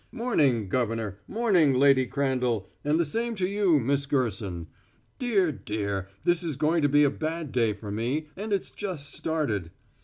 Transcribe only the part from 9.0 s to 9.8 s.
started."